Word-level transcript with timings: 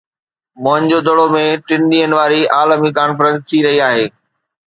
موئن 0.63 0.81
جو 0.91 0.99
دڙو 1.07 1.25
۾ 1.35 1.41
ٽن 1.67 1.81
ڏينهن 1.91 2.11
واري 2.17 2.39
عالمي 2.57 2.91
ڪانفرنس 2.97 3.39
ٿي 3.49 3.57
رهي 3.65 3.79
آهي 3.89 4.05